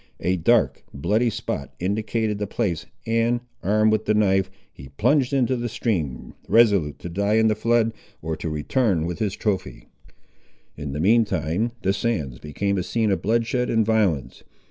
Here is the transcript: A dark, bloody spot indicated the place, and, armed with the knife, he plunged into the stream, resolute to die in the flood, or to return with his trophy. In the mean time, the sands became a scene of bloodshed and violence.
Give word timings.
A 0.21 0.35
dark, 0.35 0.83
bloody 0.95 1.29
spot 1.29 1.75
indicated 1.79 2.39
the 2.39 2.47
place, 2.47 2.87
and, 3.05 3.39
armed 3.61 3.91
with 3.91 4.05
the 4.05 4.15
knife, 4.15 4.49
he 4.73 4.89
plunged 4.89 5.31
into 5.31 5.55
the 5.55 5.69
stream, 5.69 6.33
resolute 6.47 6.97
to 6.97 7.07
die 7.07 7.35
in 7.35 7.49
the 7.49 7.53
flood, 7.55 7.93
or 8.19 8.35
to 8.37 8.49
return 8.49 9.05
with 9.05 9.19
his 9.19 9.35
trophy. 9.35 9.89
In 10.75 10.93
the 10.93 10.99
mean 10.99 11.23
time, 11.23 11.73
the 11.83 11.93
sands 11.93 12.39
became 12.39 12.79
a 12.79 12.83
scene 12.83 13.11
of 13.11 13.21
bloodshed 13.21 13.69
and 13.69 13.85
violence. 13.85 14.41